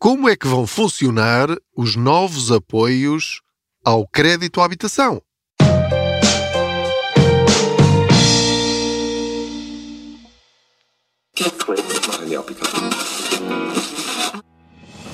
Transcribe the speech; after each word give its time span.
Como 0.00 0.28
é 0.28 0.36
que 0.36 0.46
vão 0.46 0.64
funcionar 0.64 1.48
os 1.76 1.96
novos 1.96 2.52
apoios 2.52 3.40
ao 3.84 4.06
crédito 4.06 4.60
à 4.60 4.64
habitação? 4.64 5.20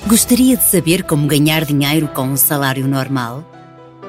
Gostaria 0.07 0.55
de 0.55 0.65
saber 0.65 1.05
como 1.05 1.27
ganhar 1.27 1.65
dinheiro 1.65 2.07
com 2.09 2.25
um 2.25 2.37
salário 2.37 2.87
normal? 2.87 3.43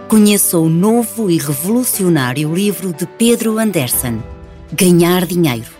Conheça 0.10 0.58
o 0.58 0.68
novo 0.68 1.32
e 1.32 1.38
revolucionário 1.38 2.54
livro 2.54 2.92
de 2.92 3.08
Pedro 3.08 3.58
Anderson, 3.58 4.22
Ganhar 4.74 5.26
Dinheiro. 5.26 5.72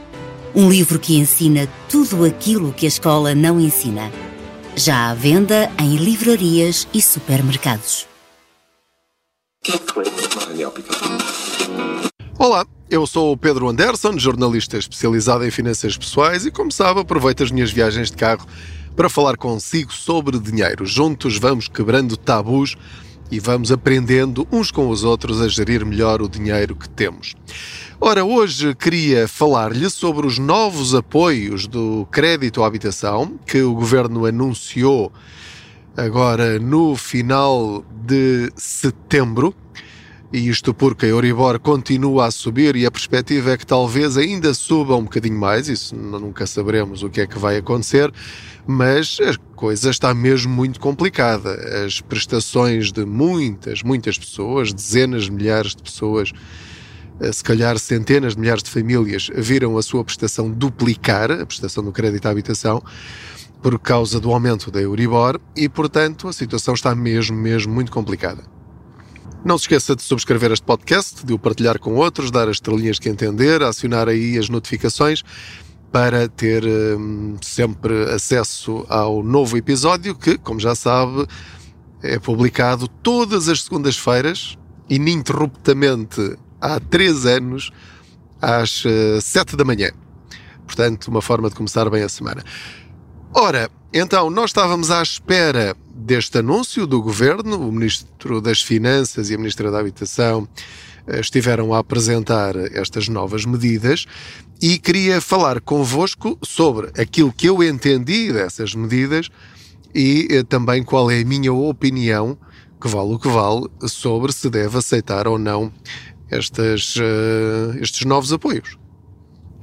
Um 0.56 0.70
livro 0.70 0.98
que 1.00 1.18
ensina 1.18 1.68
tudo 1.90 2.24
aquilo 2.24 2.72
que 2.72 2.86
a 2.86 2.88
escola 2.88 3.36
não 3.36 3.60
ensina. 3.60 4.10
Já 4.78 5.10
à 5.10 5.14
venda 5.14 5.72
em 5.80 5.96
livrarias 5.96 6.86
e 6.94 7.02
supermercados. 7.02 8.06
Olá, 12.38 12.66
eu 12.90 13.08
sou 13.08 13.32
o 13.32 13.38
Pedro 13.38 13.70
Anderson, 13.70 14.20
jornalista 14.20 14.78
especializado 14.78 15.46
em 15.46 15.52
finanças 15.52 15.98
pessoais 15.98 16.46
e, 16.46 16.52
como 16.52 16.74
sabe, 16.74 17.00
aproveito 17.00 17.42
as 17.42 17.52
minhas 17.52 17.72
viagens 17.72 18.12
de 18.12 18.18
carro 18.18 18.46
para 18.98 19.10
falar 19.10 19.38
consigo 19.38 19.94
sobre 19.94 20.38
dinheiro. 20.38 20.86
Juntos 20.86 21.38
vamos 21.38 21.70
quebrando 21.70 22.18
tabus 22.18 22.76
e 23.32 23.40
vamos 23.40 23.72
aprendendo 23.72 24.48
uns 24.52 24.72
com 24.72 24.90
os 24.90 25.04
outros 25.04 25.42
a 25.42 25.48
gerir 25.48 25.86
melhor 25.86 26.22
o 26.22 26.30
dinheiro 26.30 26.76
que 26.76 26.88
temos. 26.88 27.36
Ora, 28.00 28.24
hoje 28.24 28.76
queria 28.76 29.28
falar-lhe 29.28 29.90
sobre 29.90 30.28
os 30.28 30.38
novos 30.38 30.94
apoios 30.94 31.66
do 31.66 32.08
crédito 32.12 32.64
à 32.64 32.68
habitação 32.68 33.40
que 33.46 33.62
o 33.62 33.74
governo 33.74 34.26
anunciou 34.26 35.12
agora 35.96 36.60
no 36.60 36.96
final 36.96 37.84
de 38.06 38.52
setembro. 38.56 39.56
E 40.36 40.50
isto 40.50 40.74
porque 40.74 41.06
a 41.06 41.10
Euribor 41.10 41.58
continua 41.62 42.26
a 42.26 42.32
subir 42.32 42.76
e 42.76 42.86
a 42.86 42.92
perspectiva 42.92 43.52
é 43.52 43.58
que 43.58 43.66
talvez 43.66 44.18
ainda 44.18 44.54
suba 44.54 44.94
um 44.94 45.04
bocadinho 45.04 45.40
mais, 45.40 45.70
isso 45.70 45.96
nunca 45.96 46.46
saberemos 46.46 47.04
o 47.04 47.10
que 47.10 47.22
é 47.22 47.26
que 47.26 47.40
vai 47.40 47.56
acontecer, 47.56 48.12
mas 48.68 49.18
a 49.22 49.38
coisa 49.56 49.90
está 49.90 50.14
mesmo 50.14 50.54
muito 50.54 50.78
complicada. 50.78 51.86
As 51.86 52.02
prestações 52.02 52.92
de 52.92 53.06
muitas, 53.06 53.82
muitas 53.82 54.18
pessoas, 54.18 54.74
dezenas 54.74 55.24
de 55.24 55.32
milhares 55.32 55.74
de 55.74 55.82
pessoas, 55.82 56.34
eh, 57.22 57.32
se 57.32 57.42
calhar 57.42 57.80
centenas 57.80 58.36
de 58.36 58.42
milhares 58.42 58.62
de 58.62 58.70
famílias, 58.70 59.30
viram 59.38 59.78
a 59.78 59.82
sua 59.82 60.04
prestação 60.04 60.52
duplicar, 60.52 61.32
a 61.32 61.46
prestação 61.46 61.82
do 61.82 61.94
crédito 61.94 62.26
à 62.26 62.32
habitação, 62.32 62.84
por 63.62 63.80
causa 63.80 64.20
do 64.20 64.34
aumento 64.34 64.70
da 64.70 64.82
Euribor 64.82 65.40
e, 65.56 65.70
portanto, 65.70 66.28
a 66.28 66.34
situação 66.34 66.74
está 66.74 66.94
mesmo, 66.94 67.38
mesmo 67.38 67.74
muito 67.74 67.90
complicada. 67.90 68.55
Não 69.46 69.60
se 69.60 69.66
esqueça 69.66 69.96
de 69.96 70.02
subscrever 70.02 70.52
este 70.52 70.66
podcast, 70.66 71.24
de 71.24 71.32
o 71.32 71.38
partilhar 71.38 71.78
com 71.78 71.94
outros, 71.94 72.32
dar 72.32 72.50
as 72.50 72.56
estrelinhas 72.56 72.98
que 72.98 73.08
entender, 73.08 73.62
acionar 73.62 74.10
aí 74.10 74.40
as 74.40 74.50
notificações 74.50 75.22
para 75.92 76.28
ter 76.28 76.66
hum, 76.66 77.38
sempre 77.44 78.12
acesso 78.12 78.84
ao 78.90 79.22
novo 79.22 79.56
episódio 79.56 80.16
que, 80.16 80.36
como 80.40 80.60
já 80.60 80.74
sabe, 80.74 81.28
é 82.02 82.18
publicado 82.18 82.88
todas 82.88 83.48
as 83.48 83.62
segundas-feiras, 83.62 84.58
ininterruptamente 84.90 86.40
há 86.60 86.80
três 86.80 87.28
anos, 87.28 87.70
às 88.42 88.84
uh, 88.84 89.22
sete 89.22 89.56
da 89.56 89.64
manhã. 89.64 89.92
Portanto, 90.66 91.08
uma 91.10 91.22
forma 91.22 91.50
de 91.50 91.56
começar 91.56 91.88
bem 91.92 92.02
a 92.02 92.10
semana. 92.10 92.44
Ora, 93.38 93.70
então, 93.94 94.30
nós 94.30 94.52
estávamos 94.52 94.90
à 94.90 95.04
espera 95.04 95.76
deste 95.94 96.38
anúncio 96.38 96.88
do 96.88 97.02
governo, 97.02 97.68
o 97.68 97.70
Ministro 97.70 98.40
das 98.40 98.62
Finanças 98.62 99.30
e 99.30 99.36
a 99.36 99.38
Ministra 99.38 99.70
da 99.70 99.78
Habitação 99.78 100.48
eh, 101.06 101.20
estiveram 101.20 101.74
a 101.74 101.80
apresentar 101.80 102.56
estas 102.56 103.10
novas 103.10 103.44
medidas 103.44 104.06
e 104.62 104.80
queria 104.80 105.20
falar 105.20 105.60
convosco 105.60 106.40
sobre 106.42 106.90
aquilo 106.98 107.34
que 107.34 107.50
eu 107.50 107.62
entendi 107.62 108.32
dessas 108.32 108.74
medidas 108.74 109.28
e 109.94 110.30
eh, 110.32 110.44
também 110.44 110.82
qual 110.82 111.12
é 111.12 111.20
a 111.20 111.26
minha 111.26 111.52
opinião, 111.52 112.38
que 112.80 112.88
vale 112.88 113.16
o 113.16 113.20
que 113.20 113.28
vale, 113.28 113.68
sobre 113.86 114.32
se 114.32 114.50
deve 114.50 114.78
aceitar 114.78 115.28
ou 115.28 115.38
não 115.38 115.74
estas, 116.32 116.96
uh, 116.96 117.78
estes 117.82 118.06
novos 118.06 118.32
apoios. 118.32 118.78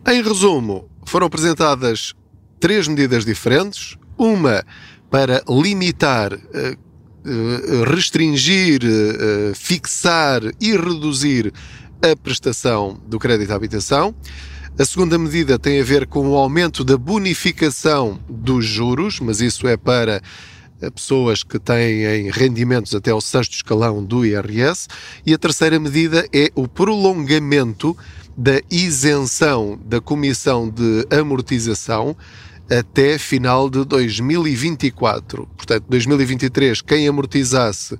Em 0.07 0.23
resumo, 0.23 0.91
foram 1.07 1.27
apresentadas 1.27 2.15
três 2.63 2.87
medidas 2.87 3.25
diferentes. 3.25 3.99
Uma 4.17 4.65
para 5.11 5.43
limitar, 5.49 6.33
eh, 6.33 6.39
eh, 6.55 7.85
restringir, 7.93 8.81
eh, 8.85 9.53
fixar 9.53 10.43
e 10.61 10.71
reduzir 10.77 11.53
a 12.01 12.15
prestação 12.15 13.01
do 13.05 13.19
crédito 13.19 13.51
à 13.51 13.57
habitação. 13.57 14.15
A 14.79 14.85
segunda 14.85 15.19
medida 15.19 15.59
tem 15.59 15.81
a 15.81 15.85
ver 15.85 16.07
com 16.07 16.29
o 16.29 16.37
aumento 16.37 16.85
da 16.85 16.97
bonificação 16.97 18.21
dos 18.29 18.65
juros, 18.65 19.19
mas 19.19 19.41
isso 19.41 19.67
é 19.67 19.77
para 19.77 20.23
pessoas 20.95 21.43
que 21.43 21.59
têm 21.59 22.31
rendimentos 22.31 22.95
até 22.95 23.11
ao 23.11 23.21
sexto 23.21 23.55
escalão 23.55 24.03
do 24.03 24.25
IRS. 24.25 24.89
E 25.27 25.35
a 25.35 25.39
terceira 25.39 25.79
medida 25.79 26.27
é 26.33 26.51
o 26.55 26.67
prolongamento 26.67 27.97
da 28.37 28.61
isenção 28.71 29.79
da 29.85 30.01
comissão 30.01 30.69
de 30.69 31.07
amortização 31.11 32.17
até 32.79 33.19
final 33.19 33.69
de 33.69 33.85
2024. 33.85 35.47
Portanto, 35.57 35.85
2023, 35.89 36.81
quem 36.81 37.07
amortizasse, 37.07 37.99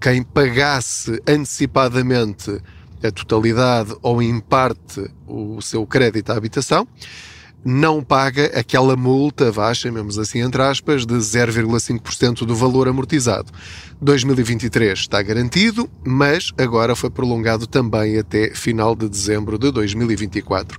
quem 0.00 0.22
pagasse 0.22 1.20
antecipadamente 1.26 2.60
a 3.02 3.10
totalidade 3.10 3.94
ou 4.02 4.22
em 4.22 4.38
parte 4.38 5.10
o 5.26 5.60
seu 5.60 5.86
crédito 5.86 6.30
à 6.30 6.36
habitação, 6.36 6.86
não 7.64 8.02
paga 8.02 8.46
aquela 8.58 8.96
multa, 8.96 9.50
vá, 9.50 9.72
chamemos 9.74 10.18
assim 10.18 10.40
entre 10.40 10.62
aspas, 10.62 11.04
de 11.04 11.14
0,5% 11.14 12.46
do 12.46 12.54
valor 12.54 12.88
amortizado. 12.88 13.52
2023 14.00 14.98
está 14.98 15.20
garantido, 15.20 15.90
mas 16.04 16.52
agora 16.56 16.96
foi 16.96 17.10
prolongado 17.10 17.66
também 17.66 18.18
até 18.18 18.54
final 18.54 18.94
de 18.94 19.08
dezembro 19.08 19.58
de 19.58 19.70
2024 19.70 20.78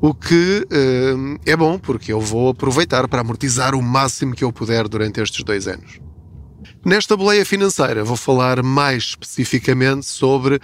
o 0.00 0.14
que 0.14 0.66
uh, 0.70 1.40
é 1.44 1.54
bom, 1.54 1.78
porque 1.78 2.12
eu 2.12 2.20
vou 2.20 2.48
aproveitar 2.48 3.06
para 3.06 3.20
amortizar 3.20 3.74
o 3.74 3.82
máximo 3.82 4.34
que 4.34 4.42
eu 4.42 4.52
puder 4.52 4.88
durante 4.88 5.20
estes 5.20 5.44
dois 5.44 5.68
anos. 5.68 6.00
Nesta 6.84 7.16
boleia 7.16 7.44
financeira, 7.44 8.02
vou 8.02 8.16
falar 8.16 8.62
mais 8.62 9.02
especificamente 9.04 10.06
sobre 10.06 10.58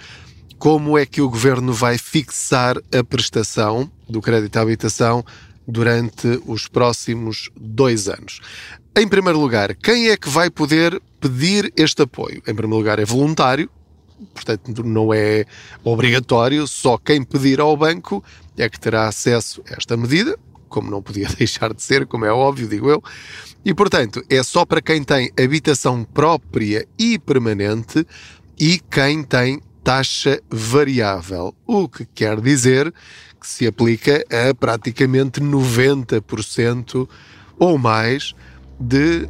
como 0.57 0.97
é 0.97 1.05
que 1.05 1.21
o 1.21 1.29
governo 1.29 1.71
vai 1.71 1.99
fixar 1.99 2.77
a 2.91 3.03
prestação 3.03 3.91
do 4.09 4.21
crédito 4.21 4.57
à 4.57 4.61
habitação 4.61 5.23
durante 5.67 6.41
os 6.47 6.67
próximos 6.67 7.51
dois 7.55 8.07
anos. 8.07 8.39
Em 8.95 9.07
primeiro 9.07 9.39
lugar, 9.39 9.75
quem 9.75 10.09
é 10.09 10.17
que 10.17 10.29
vai 10.29 10.49
poder 10.49 10.99
pedir 11.19 11.71
este 11.77 12.01
apoio? 12.01 12.37
Em 12.47 12.55
primeiro 12.55 12.77
lugar, 12.77 12.97
é 12.97 13.05
voluntário, 13.05 13.69
portanto 14.33 14.83
não 14.83 15.13
é 15.13 15.45
obrigatório, 15.83 16.67
só 16.67 16.97
quem 16.97 17.23
pedir 17.23 17.59
ao 17.59 17.77
banco 17.77 18.23
é 18.57 18.69
que 18.69 18.79
terá 18.79 19.07
acesso 19.07 19.61
a 19.69 19.75
esta 19.75 19.95
medida, 19.95 20.37
como 20.67 20.91
não 20.91 21.01
podia 21.01 21.27
deixar 21.37 21.73
de 21.73 21.81
ser, 21.81 22.05
como 22.05 22.25
é 22.25 22.31
óbvio, 22.31 22.67
digo 22.67 22.89
eu, 22.89 23.01
e 23.63 23.73
portanto 23.73 24.23
é 24.29 24.41
só 24.43 24.65
para 24.65 24.81
quem 24.81 25.03
tem 25.03 25.31
habitação 25.39 26.03
própria 26.03 26.87
e 26.97 27.17
permanente 27.19 28.05
e 28.59 28.79
quem 28.79 29.23
tem 29.23 29.61
taxa 29.83 30.41
variável, 30.49 31.55
o 31.65 31.87
que 31.87 32.05
quer 32.05 32.41
dizer 32.41 32.93
que 33.39 33.47
se 33.47 33.67
aplica 33.67 34.23
a 34.29 34.53
praticamente 34.53 35.39
90% 35.39 37.07
ou 37.57 37.77
mais 37.77 38.33
de 38.79 39.29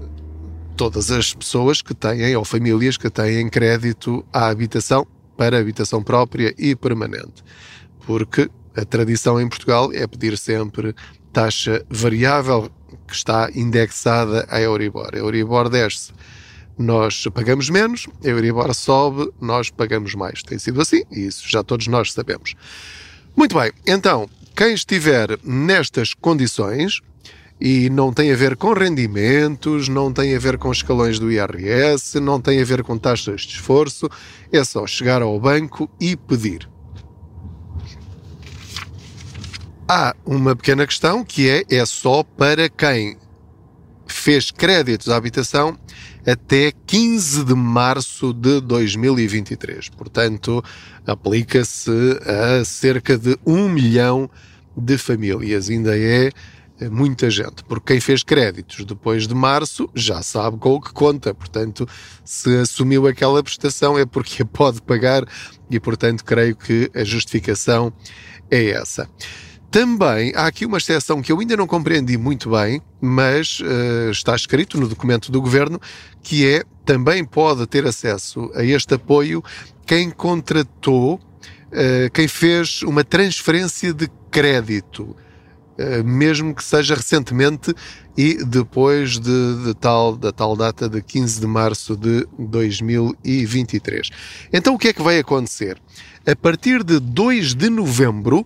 todas 0.75 1.12
as 1.12 1.33
pessoas 1.33 1.81
que 1.81 1.94
têm 1.94 2.35
ou 2.35 2.45
famílias 2.45 2.97
que 2.97 3.09
têm 3.09 3.50
crédito 3.50 4.25
à 4.31 4.47
habitação 4.47 5.06
para 5.35 5.59
habitação 5.59 6.01
própria 6.01 6.53
e 6.57 6.75
permanente. 6.75 7.44
Porque 8.06 8.50
a 8.77 8.85
tradição 8.85 9.41
em 9.41 9.50
Portugal 9.50 9.91
é 9.91 10.06
pedir 10.06 10.38
sempre 10.38 10.94
taxa 11.33 11.83
variável 11.89 12.69
que 13.07 13.15
está 13.15 13.50
indexada 13.56 14.45
à 14.50 14.62
Euribor. 14.62 15.09
A 15.13 15.18
Euribor 15.18 15.68
desce, 15.68 16.13
nós 16.77 17.25
pagamos 17.33 17.71
menos, 17.71 18.07
a 18.24 18.27
Euribor 18.27 18.74
sobe, 18.75 19.31
nós 19.41 19.71
pagamos 19.71 20.13
mais. 20.13 20.44
Tem 20.44 20.59
sido 20.59 20.79
assim 20.79 21.01
e 21.12 21.25
isso 21.25 21.50
já 21.50 21.63
todos 21.63 21.88
nós 21.88 22.13
sabemos. 22.13 22.53
Muito 23.35 23.57
bem, 23.57 23.71
então, 23.85 24.29
quem 24.56 24.74
estiver 24.74 25.39
nestas 25.44 26.13
condições 26.13 27.01
e 27.59 27.89
não 27.89 28.13
tem 28.13 28.31
a 28.31 28.35
ver 28.35 28.56
com 28.56 28.73
rendimentos, 28.73 29.88
não 29.88 30.13
tem 30.13 30.35
a 30.35 30.39
ver 30.39 30.59
com 30.59 30.71
escalões 30.71 31.18
do 31.18 31.31
IRS, 31.31 32.19
não 32.19 32.39
tem 32.39 32.62
a 32.62 32.65
ver 32.65 32.83
com 32.83 32.95
taxas 32.95 33.41
de 33.41 33.53
esforço, 33.53 34.07
é 34.51 34.63
só 34.63 34.85
chegar 34.85 35.23
ao 35.23 35.39
banco 35.39 35.89
e 36.00 36.15
pedir. 36.15 36.69
Há 39.89 40.13
uma 40.25 40.54
pequena 40.54 40.86
questão 40.86 41.24
que 41.24 41.50
é, 41.50 41.63
é 41.69 41.86
só 41.86 42.22
para 42.22 42.68
quem 42.68 43.16
fez 44.06 44.51
créditos 44.51 45.07
à 45.07 45.16
habitação 45.16 45.80
até 46.25 46.74
15 46.86 47.45
de 47.45 47.54
março 47.54 48.34
de 48.34 48.60
2023. 48.60 49.88
Portanto, 49.88 50.62
aplica-se 51.06 51.89
a 52.25 52.66
cerca 52.66 53.18
de 53.18 53.38
um 53.45 53.69
milhão 53.69 54.30
de 54.75 54.98
famílias. 54.98 55.69
Ainda 55.69 55.98
é 55.98 56.31
muita 56.92 57.30
gente, 57.30 57.63
porque 57.63 57.94
quem 57.94 58.01
fez 58.01 58.24
créditos 58.24 58.83
depois 58.83 59.25
de 59.25 59.33
março 59.33 59.90
já 59.95 60.22
sabe 60.22 60.57
com 60.57 60.74
o 60.74 60.81
que 60.81 60.92
conta, 60.92 61.33
portanto, 61.33 61.88
se 62.25 62.57
assumiu 62.57 63.07
aquela 63.07 63.42
prestação 63.42 63.98
é 63.98 64.06
porque 64.06 64.44
a 64.44 64.45
pode 64.45 64.81
pagar 64.81 65.25
e, 65.72 65.80
portanto, 65.80 66.25
creio 66.25 66.57
que 66.57 66.92
a 66.94 67.06
justificação 67.06 67.94
é 68.51 68.72
essa. 68.72 69.10
Também 69.69 70.31
há 70.36 70.48
aqui 70.48 70.66
uma 70.66 70.78
exceção 70.78 71.22
que 71.22 71.31
eu 71.31 71.40
ainda 71.40 71.58
não 71.58 71.68
compreendi 71.68 72.18
muito 72.18 72.52
bem, 72.52 72.81
mas 73.02 73.60
uh, 73.60 74.10
está 74.12 74.36
escrito 74.36 74.80
no 74.80 74.88
documento 74.88 75.31
do 75.31 75.42
governo, 75.42 75.80
que 76.24 76.48
é 76.48 76.64
também 76.86 77.25
pode 77.25 77.68
ter 77.68 77.86
acesso 77.86 78.50
a 78.56 78.64
este 78.64 78.94
apoio 78.94 79.44
quem 79.86 80.10
contratou, 80.10 81.16
uh, 81.16 82.12
quem 82.14 82.28
fez 82.28 82.81
uma 82.84 83.04
transferência 83.04 83.94
de 83.94 84.10
crédito 84.31 85.16
eh, 85.78 86.02
mesmo 86.02 86.56
que 86.56 86.64
seja 86.64 86.96
recentemente 86.96 87.72
e 88.18 88.44
depois 88.44 89.19
de, 89.19 89.64
de, 89.64 89.75
tal, 89.75 90.18
da 90.18 90.31
tal 90.31 90.56
data 90.56 90.90
de 90.90 91.04
15 91.04 91.40
de 91.40 91.46
março 91.46 91.96
de 91.96 92.28
2023. 92.40 94.10
Então 94.52 94.74
o 94.74 94.78
que 94.78 94.88
é 94.88 94.94
que 94.94 95.04
vai 95.04 95.19
acontecer? 95.19 95.80
A 96.25 96.36
partir 96.36 96.84
de 96.84 97.00
2 97.00 97.54
de 97.54 97.69
novembro, 97.69 98.44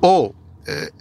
ou 0.00 0.34
eh, 0.66 0.92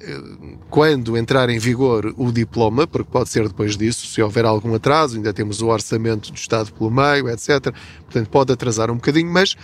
quando 0.70 1.18
entrar 1.18 1.50
em 1.50 1.58
vigor 1.58 2.14
o 2.18 2.32
diploma, 2.32 2.86
porque 2.86 3.10
pode 3.10 3.30
ser 3.30 3.48
depois 3.48 3.76
disso, 3.76 4.06
se 4.06 4.22
houver 4.22 4.46
algum 4.46 4.76
atraso, 4.76 5.16
ainda 5.18 5.34
temos 5.34 5.62
o 5.62 5.68
orçamento 5.68 6.32
do 6.32 6.38
Estado 6.38 6.72
pelo 6.72 6.92
meio, 6.92 7.30
etc. 7.30 7.74
Portanto, 8.04 8.30
pode 8.30 8.54
atrasar 8.54 8.92
um 8.92 8.96
bocadinho, 8.96 9.32
mas 9.32 9.56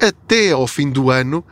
até 0.00 0.50
ao 0.50 0.66
fim 0.66 0.90
do 0.90 1.10
ano 1.10 1.44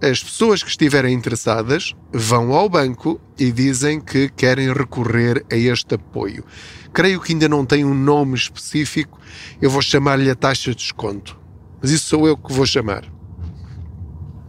as 0.00 0.22
pessoas 0.22 0.62
que 0.64 0.68
estiverem 0.68 1.14
interessadas 1.14 1.94
vão 2.12 2.52
ao 2.52 2.68
banco 2.68 3.20
e 3.38 3.52
dizem 3.52 4.00
que 4.00 4.28
querem 4.30 4.72
recorrer 4.72 5.44
a 5.50 5.56
este 5.56 5.94
apoio. 5.94 6.44
Creio 6.92 7.20
que 7.20 7.32
ainda 7.32 7.48
não 7.48 7.64
tem 7.64 7.84
um 7.84 7.94
nome 7.94 8.34
específico, 8.34 9.20
eu 9.60 9.70
vou 9.70 9.80
chamar-lhe 9.80 10.28
a 10.28 10.34
taxa 10.34 10.72
de 10.72 10.78
desconto. 10.78 11.38
Mas 11.80 11.92
isso 11.92 12.06
sou 12.06 12.26
eu 12.26 12.36
que 12.36 12.52
vou 12.52 12.66
chamar. 12.66 13.04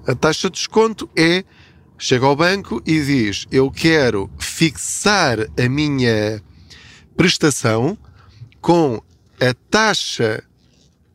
A 0.07 0.15
taxa 0.15 0.49
de 0.49 0.57
desconto 0.57 1.07
é 1.15 1.43
chega 2.03 2.25
ao 2.25 2.35
banco 2.35 2.83
e 2.85 3.01
diz: 3.01 3.47
Eu 3.49 3.71
quero 3.71 4.29
fixar 4.37 5.39
a 5.57 5.69
minha 5.69 6.43
prestação 7.15 7.97
com 8.59 9.01
a 9.39 9.53
taxa 9.71 10.43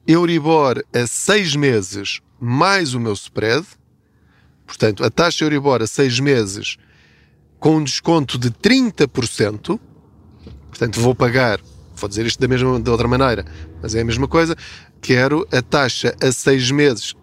Euribor 0.06 0.82
a 0.94 1.06
seis 1.06 1.55
meses 1.55 2.23
mais 2.40 2.94
o 2.94 3.00
meu 3.00 3.12
spread. 3.12 3.67
Portanto, 4.67 5.05
a 5.05 5.11
taxa 5.11 5.44
Euribor 5.44 5.82
a 5.82 5.87
seis 5.87 6.19
meses 6.20 6.79
com 7.61 7.76
um 7.76 7.85
desconto 7.85 8.38
de 8.38 8.50
30%, 8.50 9.79
portanto, 10.69 11.00
vou 11.00 11.14
pagar, 11.14 11.61
vou 11.96 12.08
dizer 12.08 12.25
isto 12.25 12.40
da 12.40 12.49
mesma, 12.49 12.81
de 12.81 12.88
outra 12.88 13.08
maneira, 13.08 13.44
mas 13.82 13.94
é 13.94 14.00
a 14.00 14.05
mesma 14.05 14.26
coisa, 14.26 14.56
quero 15.02 15.46
a 15.52 15.61
taxa 15.61 16.17
a 16.23 16.32
seis 16.32 16.70
meses, 16.70 17.14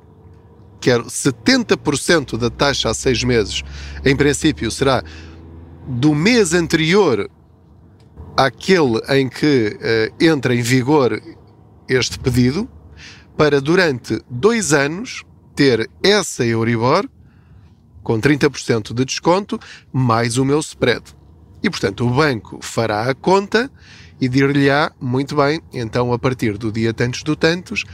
quero 0.86 1.06
70% 1.06 2.38
da 2.38 2.52
taxa 2.52 2.92
a 2.92 2.94
seis 2.94 3.24
meses, 3.24 3.64
em 4.06 4.16
princípio 4.16 4.70
será 4.70 5.04
do 5.88 6.14
mês 6.14 6.54
anterior 6.54 7.28
àquele 8.38 9.00
em 9.10 9.28
que 9.28 9.80
uh, 9.80 10.24
entra 10.24 10.54
em 10.54 10.62
vigor 10.62 11.20
este 11.90 12.20
pedido, 12.20 12.70
para 13.36 13.60
durante 13.60 14.22
dois 14.30 14.74
anos 14.74 15.24
ter 15.56 15.90
essa 16.04 16.46
Euribor 16.46 17.10
com 18.04 18.22
30% 18.22 18.94
de 18.94 19.06
desconto, 19.06 19.60
mais 19.92 20.38
o 20.38 20.46
meu 20.46 20.60
spread. 20.60 21.04
E, 21.64 21.70
portanto, 21.70 22.06
o 22.06 22.12
banco 22.12 22.60
fará 22.62 23.10
a 23.10 23.16
conta 23.16 23.72
e 24.22 24.30
dir-lhe-á, 24.30 24.92
muito 25.02 25.36
bem, 25.36 25.60
então 25.74 26.14
a 26.14 26.20
partir 26.20 26.60
do 26.60 26.72
dia 26.72 26.94
tantos 26.94 27.24
do 27.24 27.36
tantos, 27.36 27.86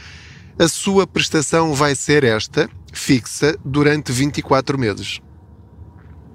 a 0.60 0.68
sua 0.68 1.08
prestação 1.08 1.74
vai 1.74 1.96
ser 1.96 2.26
esta, 2.26 2.70
fixa, 2.92 3.58
durante 3.64 4.12
24 4.12 4.78
meses. 4.78 5.22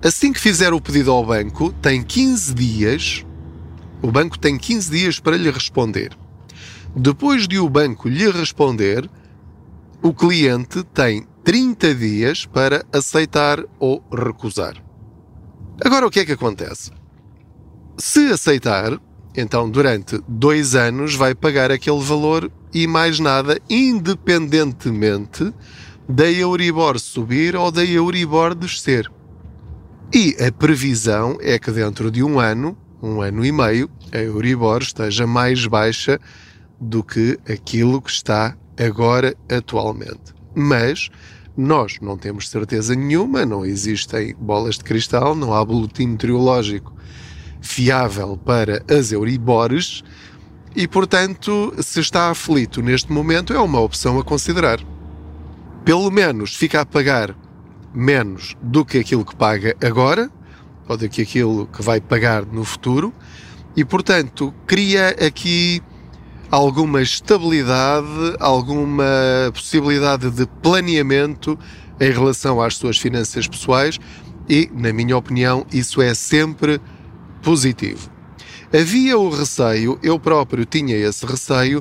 Assim 0.03 0.33
que 0.33 0.41
fizer 0.41 0.73
o 0.73 0.81
pedido 0.81 1.11
ao 1.11 1.25
banco, 1.25 1.73
tem 1.75 2.03
15 2.03 2.55
dias, 2.55 3.27
o 4.03 4.11
banco 4.11 4.39
tem 4.39 4.57
15 4.59 4.91
dias 4.91 5.21
para 5.21 5.37
lhe 5.37 5.51
responder. 5.51 6.17
Depois 6.95 7.47
de 7.47 7.59
o 7.59 7.69
banco 7.69 8.09
lhe 8.09 8.31
responder, 8.31 9.09
o 10.03 10.15
cliente 10.15 10.83
tem 10.95 11.27
30 11.45 11.95
dias 11.95 12.47
para 12.47 12.85
aceitar 12.93 13.65
ou 13.79 14.03
recusar. 14.13 14.83
Agora, 15.85 16.07
o 16.07 16.11
que 16.11 16.21
é 16.21 16.25
que 16.25 16.33
acontece? 16.33 16.91
Se 17.99 18.33
aceitar, 18.33 18.99
então 19.37 19.69
durante 19.69 20.21
dois 20.27 20.75
anos 20.75 21.15
vai 21.15 21.35
pagar 21.35 21.71
aquele 21.71 22.01
valor 22.01 22.51
e 22.73 22.87
mais 22.87 23.19
nada, 23.19 23.61
independentemente 23.69 25.53
da 26.09 26.31
Euribor 26.31 26.99
subir 26.99 27.57
ou 27.57 27.71
da 27.71 27.85
Euribor 27.85 28.55
descer. 28.55 29.11
E 30.15 30.37
a 30.41 30.53
previsão 30.53 31.37
é 31.41 31.59
que 31.59 31.71
dentro 31.73 32.11
de 32.11 32.23
um 32.23 32.39
ano, 32.39 32.77
um 33.03 33.21
ano 33.21 33.45
e 33.45 33.51
meio, 33.51 33.91
a 34.13 34.19
Euribor 34.19 34.83
esteja 34.83 35.27
mais 35.27 35.67
baixa 35.67 36.21
do 36.81 37.03
que 37.03 37.39
aquilo 37.49 38.01
que 38.01 38.11
está 38.11 38.57
agora 38.79 39.35
atualmente. 39.51 40.35
Mas 40.55 41.11
nós 41.57 41.97
não 42.01 42.17
temos 42.17 42.49
certeza 42.49 42.95
nenhuma, 42.95 43.45
não 43.45 43.65
existem 43.65 44.35
bolas 44.39 44.77
de 44.77 44.85
cristal, 44.85 45.35
não 45.35 45.53
há 45.53 45.65
boletim 45.65 46.09
meteorológico 46.09 46.95
fiável 47.61 48.37
para 48.37 48.83
as 48.89 49.11
Euribores 49.11 50.05
e, 50.75 50.87
portanto, 50.87 51.75
se 51.81 51.99
está 51.99 52.31
aflito 52.31 52.81
neste 52.81 53.11
momento, 53.11 53.53
é 53.53 53.59
uma 53.59 53.81
opção 53.81 54.19
a 54.21 54.25
considerar. 54.25 54.79
Pelo 55.87 56.11
menos 56.11 56.57
fica 56.57 56.81
a 56.81 56.85
pagar 56.85 57.33
menos 57.95 58.57
do 58.61 58.85
que 58.85 58.99
aquilo 58.99 59.25
que 59.25 59.37
paga 59.37 59.77
agora, 59.81 60.29
ou 60.89 60.97
do 60.97 61.09
que 61.09 61.23
aquilo 61.23 61.69
que 61.69 61.81
vai 61.81 62.01
pagar 62.01 62.45
no 62.45 62.65
futuro, 62.65 63.15
e, 63.77 63.85
portanto, 63.85 64.53
cria 64.67 65.11
aqui 65.11 65.81
alguma 66.51 67.01
estabilidade, 67.01 68.35
alguma 68.41 69.05
possibilidade 69.55 70.29
de 70.29 70.45
planeamento 70.61 71.57
em 72.01 72.11
relação 72.11 72.61
às 72.61 72.75
suas 72.75 72.99
finanças 72.99 73.47
pessoais 73.47 74.01
e, 74.49 74.69
na 74.75 74.93
minha 74.93 75.17
opinião, 75.17 75.65
isso 75.73 76.03
é 76.03 76.15
sempre 76.15 76.81
positivo. 77.45 78.11
Havia 78.75 79.17
o 79.17 79.31
receio, 79.31 80.01
eu 80.03 80.19
próprio 80.19 80.65
tinha 80.65 80.97
esse 80.97 81.25
receio, 81.25 81.81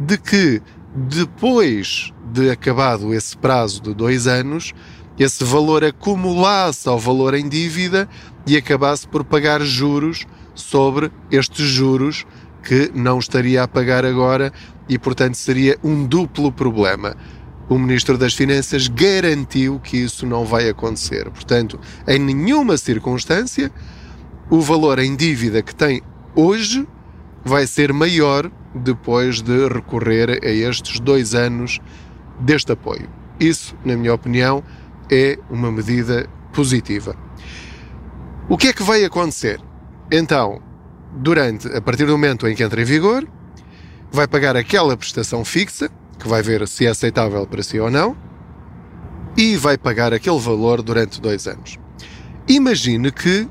de 0.00 0.18
que 0.18 0.60
depois 0.94 2.12
de 2.32 2.50
acabado 2.50 3.12
esse 3.12 3.36
prazo 3.36 3.82
de 3.82 3.92
dois 3.92 4.26
anos, 4.26 4.72
esse 5.18 5.42
valor 5.42 5.84
acumulasse 5.84 6.88
ao 6.88 6.98
valor 6.98 7.34
em 7.34 7.48
dívida 7.48 8.08
e 8.46 8.56
acabasse 8.56 9.06
por 9.06 9.24
pagar 9.24 9.60
juros 9.62 10.24
sobre 10.54 11.10
estes 11.30 11.66
juros 11.66 12.24
que 12.62 12.90
não 12.94 13.18
estaria 13.18 13.62
a 13.62 13.68
pagar 13.68 14.04
agora 14.04 14.52
e, 14.88 14.98
portanto, 14.98 15.34
seria 15.34 15.78
um 15.82 16.06
duplo 16.06 16.52
problema. 16.52 17.16
O 17.68 17.78
Ministro 17.78 18.16
das 18.16 18.34
Finanças 18.34 18.88
garantiu 18.88 19.80
que 19.80 19.96
isso 19.96 20.26
não 20.26 20.44
vai 20.44 20.68
acontecer. 20.68 21.30
Portanto, 21.30 21.78
em 22.06 22.18
nenhuma 22.18 22.76
circunstância, 22.76 23.70
o 24.50 24.60
valor 24.60 24.98
em 24.98 25.16
dívida 25.16 25.62
que 25.62 25.74
tem 25.74 26.02
hoje 26.34 26.86
vai 27.44 27.66
ser 27.66 27.92
maior 27.92 28.50
depois 28.74 29.40
de 29.40 29.68
recorrer 29.68 30.40
a 30.42 30.48
estes 30.48 31.00
dois 31.00 31.34
anos 31.34 31.80
deste 32.40 32.72
apoio. 32.72 33.08
Isso, 33.38 33.74
na 33.84 33.96
minha 33.96 34.14
opinião, 34.14 34.62
é 35.10 35.38
uma 35.50 35.70
medida 35.70 36.28
positiva. 36.52 37.16
O 38.48 38.56
que 38.56 38.68
é 38.68 38.72
que 38.72 38.82
vai 38.82 39.04
acontecer? 39.04 39.60
Então, 40.10 40.60
durante, 41.12 41.68
a 41.68 41.80
partir 41.80 42.06
do 42.06 42.12
momento 42.12 42.46
em 42.46 42.54
que 42.54 42.62
entra 42.62 42.80
em 42.80 42.84
vigor, 42.84 43.26
vai 44.12 44.28
pagar 44.28 44.56
aquela 44.56 44.96
prestação 44.96 45.44
fixa, 45.44 45.90
que 46.18 46.28
vai 46.28 46.42
ver 46.42 46.66
se 46.68 46.86
é 46.86 46.90
aceitável 46.90 47.46
para 47.46 47.62
si 47.62 47.78
ou 47.80 47.90
não, 47.90 48.16
e 49.36 49.56
vai 49.56 49.76
pagar 49.76 50.12
aquele 50.12 50.38
valor 50.38 50.82
durante 50.82 51.20
dois 51.20 51.46
anos. 51.46 51.78
Imagine 52.46 53.10
que, 53.10 53.48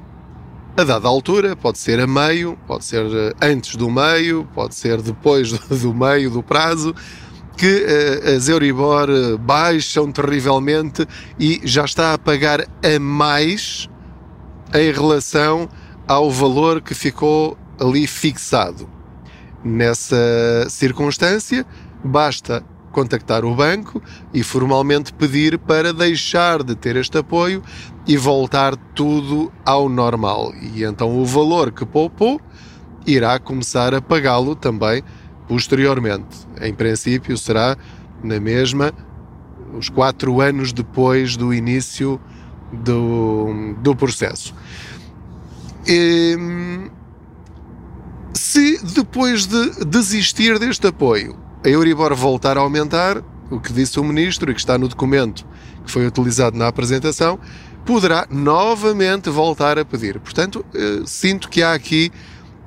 a 0.75 0.83
dada 0.83 1.07
altura, 1.07 1.55
pode 1.55 1.77
ser 1.77 1.99
a 1.99 2.07
meio, 2.07 2.57
pode 2.65 2.83
ser 2.83 3.05
eh, 3.05 3.33
antes 3.41 3.75
do 3.75 3.91
meio, 3.91 4.47
pode 4.55 4.73
ser 4.73 5.01
depois 5.01 5.51
do 5.69 5.93
meio 5.93 6.31
do 6.31 6.41
prazo, 6.41 6.95
que 7.55 7.85
uh, 7.85 8.35
as 8.35 8.49
Euribor 8.49 9.07
eh, 9.09 9.37
baixam 9.37 10.11
terrivelmente 10.11 11.07
e 11.39 11.61
já 11.63 11.85
está 11.85 12.13
a 12.13 12.17
pagar 12.17 12.61
a 12.61 12.99
mais 12.99 13.87
em 14.73 14.91
relação 14.91 15.69
ao 16.07 16.31
valor 16.31 16.81
que 16.81 16.95
ficou 16.95 17.55
ali 17.79 18.07
fixado. 18.07 18.89
Nessa 19.63 20.67
circunstância, 20.69 21.65
basta 22.03 22.63
contactar 22.93 23.43
o 23.43 23.53
banco 23.53 24.01
e 24.33 24.41
formalmente 24.43 25.11
pedir 25.11 25.57
para 25.57 25.91
deixar 25.91 26.63
de 26.63 26.75
ter 26.75 26.95
este 26.95 27.17
apoio 27.17 27.61
e 28.07 28.15
voltar 28.15 28.77
tudo 28.95 29.51
ao 29.65 29.89
normal. 29.89 30.53
E 30.61 30.83
então 30.83 31.19
o 31.19 31.25
valor 31.25 31.71
que 31.71 31.85
poupou 31.85 32.39
irá 33.05 33.37
começar 33.39 33.93
a 33.93 34.01
pagá-lo 34.01 34.55
também 34.55 35.03
posteriormente. 35.47 36.47
Em 36.61 36.73
princípio, 36.73 37.37
será 37.37 37.75
na 38.23 38.39
mesma 38.39 38.93
os 39.77 39.89
quatro 39.89 40.39
anos 40.39 40.71
depois 40.71 41.35
do 41.35 41.53
início 41.53 42.21
do, 42.71 43.75
do 43.81 43.95
processo. 43.95 44.53
E, 45.85 46.37
se 48.33 48.83
depois 48.93 49.45
de 49.45 49.85
desistir 49.85 50.57
deste 50.59 50.87
apoio 50.87 51.35
a 51.63 51.69
Euribor 51.69 52.13
voltar 52.15 52.57
a 52.57 52.61
aumentar, 52.61 53.23
o 53.49 53.59
que 53.59 53.71
disse 53.71 53.99
o 53.99 54.03
ministro 54.03 54.51
e 54.51 54.53
que 54.53 54.59
está 54.59 54.77
no 54.77 54.87
documento 54.87 55.45
que 55.85 55.91
foi 55.91 56.05
utilizado 56.05 56.57
na 56.57 56.67
apresentação, 56.67 57.39
poderá 57.85 58.25
novamente 58.29 59.29
voltar 59.29 59.77
a 59.77 59.85
pedir. 59.85 60.19
Portanto, 60.19 60.65
eh, 60.73 61.01
sinto 61.05 61.49
que 61.49 61.61
há 61.61 61.73
aqui 61.73 62.11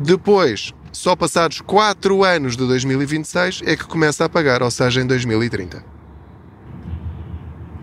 Depois, 0.00 0.72
só 0.92 1.14
passados 1.14 1.60
4 1.60 2.24
anos 2.24 2.56
de 2.56 2.66
2026 2.66 3.60
é 3.66 3.76
que 3.76 3.84
começa 3.84 4.24
a 4.24 4.28
pagar, 4.28 4.62
ou 4.62 4.70
seja, 4.70 5.02
em 5.02 5.06
2030 5.06 5.97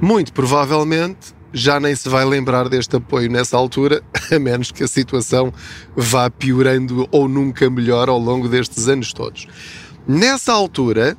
muito 0.01 0.33
provavelmente 0.33 1.33
já 1.53 1.79
nem 1.79 1.95
se 1.95 2.09
vai 2.09 2.25
lembrar 2.25 2.67
deste 2.67 2.97
apoio 2.97 3.31
nessa 3.31 3.55
altura, 3.55 4.03
a 4.29 4.37
menos 4.37 4.71
que 4.71 4.83
a 4.83 4.87
situação 4.87 5.53
vá 5.95 6.29
piorando 6.29 7.07
ou 7.11 7.29
nunca 7.29 7.69
melhor 7.69 8.09
ao 8.09 8.19
longo 8.19 8.49
destes 8.49 8.89
anos 8.89 9.13
todos. 9.13 9.47
Nessa 10.05 10.51
altura, 10.51 11.17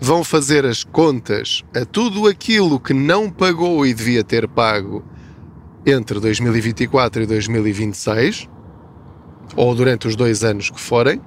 vão 0.00 0.22
fazer 0.22 0.64
as 0.64 0.84
contas 0.84 1.64
a 1.74 1.84
tudo 1.84 2.28
aquilo 2.28 2.78
que 2.78 2.94
não 2.94 3.28
pagou 3.28 3.84
e 3.84 3.92
devia 3.92 4.22
ter 4.22 4.46
pago 4.48 5.04
entre 5.84 6.20
2024 6.20 7.22
e 7.22 7.26
2026, 7.26 8.48
ou 9.56 9.74
durante 9.74 10.06
os 10.06 10.14
dois 10.14 10.44
anos 10.44 10.70
que 10.70 10.80
forem, 10.80 11.20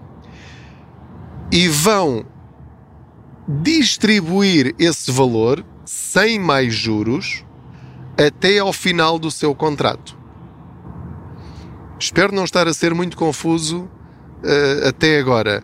e 1.52 1.68
vão 1.68 2.26
distribuir 3.48 4.74
esse 4.80 5.12
valor 5.12 5.66
sem 5.92 6.40
mais 6.40 6.74
juros 6.74 7.44
até 8.18 8.60
ao 8.60 8.72
final 8.72 9.20
do 9.20 9.30
seu 9.30 9.54
contrato. 9.54 10.18
Espero 12.00 12.34
não 12.34 12.46
estar 12.46 12.66
a 12.66 12.74
ser 12.74 12.94
muito 12.94 13.18
confuso 13.18 13.82
uh, 13.82 14.88
até 14.88 15.20
agora. 15.20 15.62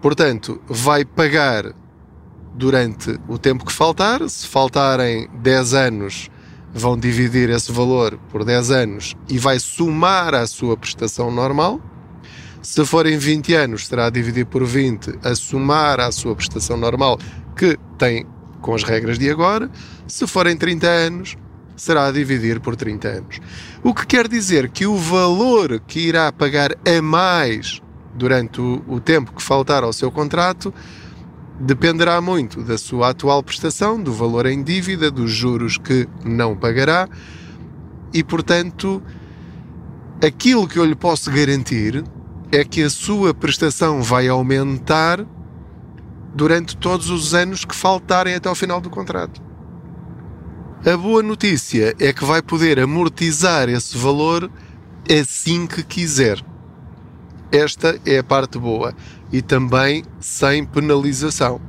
Portanto, 0.00 0.60
vai 0.66 1.04
pagar 1.04 1.72
durante 2.54 3.16
o 3.28 3.38
tempo 3.38 3.64
que 3.64 3.72
faltar. 3.72 4.28
Se 4.28 4.48
faltarem 4.48 5.28
10 5.34 5.74
anos, 5.74 6.28
vão 6.74 6.98
dividir 6.98 7.48
esse 7.48 7.70
valor 7.70 8.18
por 8.30 8.44
10 8.44 8.70
anos 8.72 9.16
e 9.28 9.38
vai 9.38 9.60
somar 9.60 10.34
à 10.34 10.44
sua 10.44 10.76
prestação 10.76 11.30
normal. 11.30 11.80
Se 12.60 12.84
forem 12.84 13.16
20 13.16 13.54
anos, 13.54 13.86
será 13.86 14.10
dividir 14.10 14.44
por 14.44 14.64
20 14.64 15.20
a 15.22 15.36
somar 15.36 16.00
à 16.00 16.10
sua 16.10 16.34
prestação 16.34 16.76
normal, 16.76 17.16
que 17.56 17.78
tem 17.96 18.26
com 18.62 18.74
as 18.74 18.82
regras 18.82 19.18
de 19.18 19.28
agora. 19.28 19.70
Se 20.06 20.26
forem 20.26 20.56
30 20.56 20.86
anos, 20.86 21.36
será 21.76 22.06
a 22.06 22.12
dividir 22.12 22.60
por 22.60 22.76
30 22.76 23.08
anos. 23.08 23.40
O 23.82 23.92
que 23.92 24.06
quer 24.06 24.26
dizer 24.26 24.70
que 24.70 24.86
o 24.86 24.96
valor 24.96 25.80
que 25.80 26.00
irá 26.00 26.32
pagar 26.32 26.72
a 26.86 27.02
mais 27.02 27.82
durante 28.14 28.60
o, 28.60 28.82
o 28.86 29.00
tempo 29.00 29.32
que 29.32 29.42
faltar 29.42 29.82
ao 29.82 29.92
seu 29.92 30.10
contrato 30.10 30.72
dependerá 31.60 32.20
muito 32.20 32.62
da 32.62 32.78
sua 32.78 33.10
atual 33.10 33.42
prestação, 33.42 34.02
do 34.02 34.12
valor 34.12 34.46
em 34.46 34.62
dívida, 34.62 35.10
dos 35.10 35.30
juros 35.30 35.76
que 35.76 36.08
não 36.24 36.56
pagará 36.56 37.08
e, 38.12 38.22
portanto, 38.22 39.02
aquilo 40.24 40.68
que 40.68 40.78
eu 40.78 40.84
lhe 40.84 40.94
posso 40.94 41.30
garantir 41.30 42.04
é 42.50 42.64
que 42.64 42.82
a 42.82 42.90
sua 42.90 43.32
prestação 43.32 44.02
vai 44.02 44.28
aumentar 44.28 45.24
durante 46.34 46.76
todos 46.76 47.10
os 47.10 47.34
anos 47.34 47.64
que 47.64 47.74
faltarem 47.74 48.34
até 48.34 48.48
ao 48.48 48.54
final 48.54 48.80
do 48.80 48.90
contrato. 48.90 49.42
A 50.84 50.96
boa 50.96 51.22
notícia 51.22 51.94
é 52.00 52.12
que 52.12 52.24
vai 52.24 52.42
poder 52.42 52.80
amortizar 52.80 53.68
esse 53.68 53.96
valor 53.96 54.50
assim 55.08 55.66
que 55.66 55.82
quiser. 55.82 56.42
Esta 57.52 58.00
é 58.04 58.18
a 58.18 58.24
parte 58.24 58.58
boa 58.58 58.94
e 59.30 59.40
também 59.40 60.04
sem 60.18 60.64
penalização. 60.64 61.60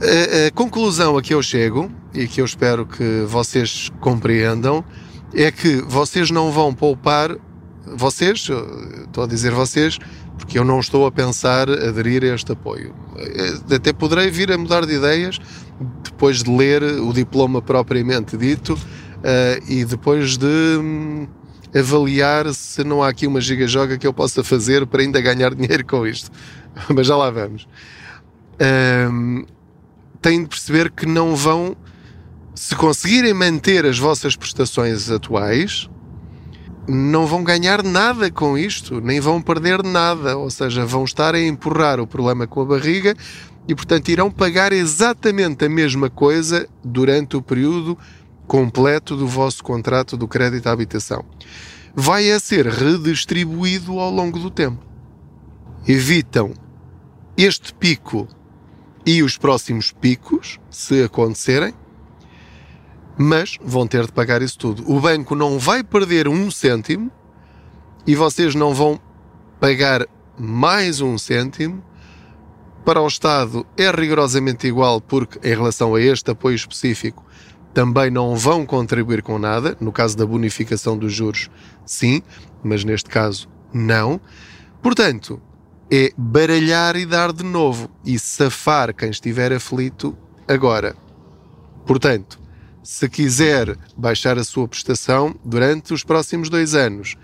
A, 0.00 0.48
a, 0.48 0.50
conclusão 0.50 1.16
a 1.16 1.22
que 1.22 1.32
eu 1.32 1.42
chego 1.42 1.90
e 2.12 2.26
que 2.26 2.40
eu 2.40 2.44
espero 2.44 2.84
que 2.84 3.24
vocês 3.26 3.90
compreendam 4.00 4.84
é 5.32 5.50
que 5.50 5.76
vocês 5.76 6.30
não 6.30 6.52
vão 6.52 6.74
poupar, 6.74 7.36
vocês, 7.96 8.48
estou 9.04 9.24
a 9.24 9.26
dizer 9.26 9.52
vocês, 9.52 9.98
porque 10.36 10.58
eu 10.58 10.64
não 10.64 10.80
estou 10.80 11.06
a 11.06 11.12
pensar 11.12 11.68
aderir 11.68 12.22
a 12.24 12.34
este 12.34 12.52
apoio. 12.52 12.94
Até 13.74 13.92
poderei 13.92 14.30
vir 14.30 14.52
a 14.52 14.58
mudar 14.58 14.86
de 14.86 14.94
ideias 14.94 15.38
depois 16.02 16.42
de 16.42 16.50
ler 16.50 16.82
o 16.82 17.12
diploma 17.12 17.60
propriamente 17.60 18.36
dito 18.36 18.74
uh, 18.74 19.70
e 19.70 19.84
depois 19.84 20.36
de 20.36 20.46
um, 20.46 21.26
avaliar 21.74 22.52
se 22.54 22.82
não 22.84 23.02
há 23.02 23.08
aqui 23.08 23.26
uma 23.26 23.40
giga-joga 23.40 23.98
que 23.98 24.06
eu 24.06 24.12
possa 24.12 24.42
fazer 24.42 24.86
para 24.86 25.02
ainda 25.02 25.20
ganhar 25.20 25.54
dinheiro 25.54 25.84
com 25.84 26.06
isto. 26.06 26.30
Mas 26.94 27.06
já 27.06 27.16
lá 27.16 27.30
vamos. 27.30 27.68
Um, 29.10 29.44
têm 30.20 30.42
de 30.42 30.48
perceber 30.48 30.90
que 30.90 31.06
não 31.06 31.36
vão, 31.36 31.76
se 32.54 32.74
conseguirem 32.74 33.34
manter 33.34 33.84
as 33.84 33.98
vossas 33.98 34.34
prestações 34.34 35.10
atuais, 35.10 35.88
não 36.88 37.26
vão 37.26 37.42
ganhar 37.42 37.82
nada 37.82 38.30
com 38.30 38.56
isto, 38.56 39.00
nem 39.00 39.20
vão 39.20 39.42
perder 39.42 39.82
nada, 39.82 40.36
ou 40.36 40.50
seja, 40.50 40.84
vão 40.84 41.04
estar 41.04 41.34
a 41.34 41.40
empurrar 41.40 41.98
o 42.00 42.06
problema 42.06 42.46
com 42.46 42.60
a 42.60 42.64
barriga 42.64 43.14
e, 43.66 43.74
portanto, 43.74 44.08
irão 44.08 44.30
pagar 44.30 44.72
exatamente 44.72 45.64
a 45.64 45.68
mesma 45.68 46.08
coisa 46.08 46.68
durante 46.84 47.36
o 47.36 47.42
período 47.42 47.98
completo 48.46 49.16
do 49.16 49.26
vosso 49.26 49.62
contrato 49.64 50.16
do 50.16 50.28
crédito 50.28 50.68
à 50.68 50.72
habitação. 50.72 51.24
Vai 51.94 52.30
a 52.30 52.38
ser 52.38 52.66
redistribuído 52.66 53.98
ao 53.98 54.10
longo 54.10 54.38
do 54.38 54.50
tempo. 54.50 54.84
evitam 55.88 56.52
este 57.36 57.72
pico 57.74 58.26
e 59.04 59.22
os 59.22 59.36
próximos 59.36 59.92
picos, 59.92 60.58
se 60.70 61.02
acontecerem, 61.02 61.74
mas 63.18 63.56
vão 63.62 63.86
ter 63.86 64.06
de 64.06 64.12
pagar 64.12 64.42
isso 64.42 64.58
tudo. 64.58 64.90
O 64.90 65.00
banco 65.00 65.34
não 65.34 65.58
vai 65.58 65.82
perder 65.82 66.28
um 66.28 66.50
cêntimo 66.50 67.10
e 68.06 68.14
vocês 68.14 68.54
não 68.54 68.74
vão 68.74 69.00
pagar 69.58 70.06
mais 70.38 71.00
um 71.00 71.16
cêntimo. 71.16 71.82
Para 72.84 73.00
o 73.00 73.06
Estado 73.06 73.66
é 73.76 73.90
rigorosamente 73.90 74.66
igual, 74.66 75.00
porque 75.00 75.40
em 75.46 75.50
relação 75.50 75.94
a 75.94 76.00
este 76.00 76.30
apoio 76.30 76.54
específico 76.54 77.24
também 77.74 78.10
não 78.10 78.36
vão 78.36 78.64
contribuir 78.64 79.22
com 79.22 79.38
nada. 79.38 79.76
No 79.80 79.90
caso 79.90 80.16
da 80.16 80.24
bonificação 80.24 80.96
dos 80.96 81.12
juros, 81.12 81.50
sim, 81.84 82.22
mas 82.62 82.84
neste 82.84 83.10
caso, 83.10 83.48
não. 83.72 84.20
Portanto, 84.80 85.40
é 85.90 86.12
baralhar 86.16 86.96
e 86.96 87.04
dar 87.04 87.32
de 87.32 87.44
novo 87.44 87.90
e 88.04 88.18
safar 88.18 88.94
quem 88.94 89.10
estiver 89.10 89.52
aflito 89.52 90.16
agora. 90.46 90.96
Portanto, 91.84 92.38
se 92.86 93.08
quiser 93.08 93.76
baixar 93.96 94.38
a 94.38 94.44
sua 94.44 94.68
prestação 94.68 95.34
durante 95.44 95.92
os 95.92 96.04
próximos 96.04 96.48
dois 96.48 96.72
anos, 96.72 97.16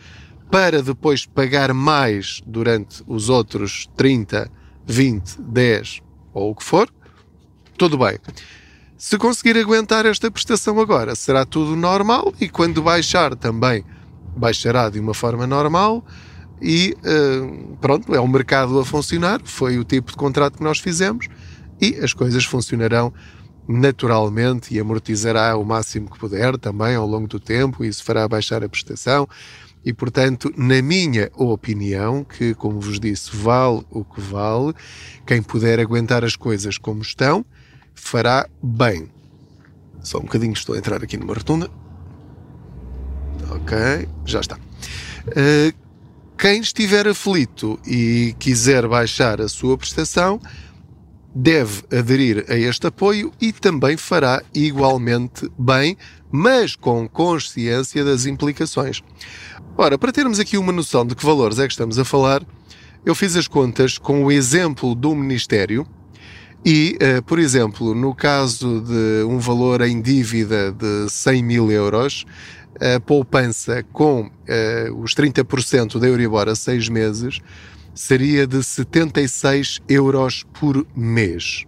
para 0.50 0.83
depois 0.83 1.25
pagar 1.25 1.73
mais 1.73 2.42
durante 2.45 3.00
os 3.07 3.28
outros 3.28 3.88
30, 3.97 4.50
20, 4.85 5.40
10 5.40 6.00
ou 6.35 6.50
o 6.50 6.54
que 6.57 6.64
for, 6.64 6.92
tudo 7.78 7.97
bem. 7.97 8.19
Se 8.99 9.16
conseguir 9.16 9.57
aguentar 9.57 10.04
esta 10.04 10.33
prestação 10.33 10.81
agora, 10.81 11.14
será 11.14 11.47
tudo 11.47 11.76
normal 11.76 12.35
e 12.40 12.49
quando 12.49 12.83
baixar 12.83 13.37
também 13.37 13.85
baixará 14.37 14.90
de 14.90 14.99
uma 14.99 15.14
forma 15.14 15.47
normal 15.47 16.04
e 16.61 16.97
uh, 17.04 17.76
pronto, 17.76 18.12
é 18.12 18.19
o 18.19 18.26
mercado 18.26 18.81
a 18.81 18.85
funcionar, 18.85 19.40
foi 19.45 19.78
o 19.78 19.85
tipo 19.85 20.11
de 20.11 20.16
contrato 20.16 20.59
que 20.59 20.64
nós 20.64 20.81
fizemos 20.81 21.28
e 21.81 21.95
as 22.02 22.12
coisas 22.12 22.45
funcionarão 22.45 23.14
naturalmente 23.69 24.75
e 24.75 24.81
amortizará 24.81 25.57
o 25.57 25.64
máximo 25.64 26.11
que 26.11 26.19
puder 26.19 26.59
também 26.59 26.95
ao 26.95 27.07
longo 27.07 27.28
do 27.28 27.40
tempo, 27.40 27.85
e 27.85 27.88
isso 27.88 28.04
fará 28.04 28.26
baixar 28.26 28.62
a 28.62 28.69
prestação. 28.69 29.28
E, 29.85 29.92
portanto, 29.92 30.52
na 30.57 30.81
minha 30.81 31.31
opinião, 31.35 32.25
que, 32.25 32.54
como 32.54 32.78
vos 32.81 33.00
disse, 33.00 33.35
vale 33.35 33.83
o 33.90 34.04
que 34.04 34.21
vale, 34.21 34.73
quem 35.26 35.42
puder 35.42 35.81
aguentar 35.81 36.25
as 36.25 36.37
coisas 36.37 36.78
como 36.78 37.02
estão, 37.02 37.45
fará 37.95 38.49
bem. 38.62 39.09
Só 40.00 40.19
um 40.19 40.23
bocadinho, 40.23 40.52
estou 40.52 40.75
a 40.75 40.78
entrar 40.78 41.02
aqui 41.02 41.16
numa 41.16 41.35
rotunda. 41.35 41.69
Ok, 43.50 44.09
já 44.25 44.40
está. 44.40 44.57
Uh, 44.57 45.76
quem 46.38 46.61
estiver 46.61 47.07
aflito 47.07 47.78
e 47.87 48.35
quiser 48.38 48.87
baixar 48.88 49.40
a 49.40 49.49
sua 49.49 49.76
prestação, 49.76 50.40
deve 51.35 51.83
aderir 51.91 52.45
a 52.49 52.57
este 52.57 52.87
apoio 52.87 53.33
e 53.41 53.53
também 53.53 53.97
fará 53.97 54.43
igualmente 54.55 55.51
bem, 55.59 55.97
mas 56.31 56.77
com 56.77 57.09
consciência 57.09 58.05
das 58.05 58.27
implicações. 58.27 59.03
Ora, 59.77 59.97
para 59.97 60.12
termos 60.12 60.39
aqui 60.39 60.59
uma 60.59 60.73
noção 60.73 61.07
de 61.07 61.15
que 61.15 61.25
valores 61.25 61.59
é 61.59 61.67
que 61.67 61.73
estamos 61.73 61.99
a 61.99 62.05
falar, 62.05 62.43
eu 63.05 63.15
fiz 63.15 63.37
as 63.37 63.49
contas 63.49 63.99
com 63.99 64.25
o 64.25 64.31
exemplo 64.31 64.95
do 64.95 65.15
Ministério 65.15 65.87
e, 66.65 66.97
uh, 67.01 67.23
por 67.23 67.39
exemplo, 67.39 67.95
no 67.95 68.15
caso 68.15 68.81
de 68.81 69.25
um 69.25 69.39
valor 69.39 69.81
em 69.81 70.01
dívida 70.01 70.71
de 70.71 71.11
100 71.11 71.43
mil 71.43 71.73
euros, 71.73 72.25
a 72.81 73.01
poupança 73.01 73.85
com 73.93 74.23
uh, 74.23 75.03
os 75.03 75.15
30% 75.15 75.99
da 75.99 76.07
Euribor 76.07 76.49
a 76.49 76.55
6 76.55 76.89
meses 76.89 77.41
seria 77.95 78.47
de 78.47 78.63
76 78.63 79.81
euros 79.89 80.45
por 80.59 80.87
mês. 80.97 81.65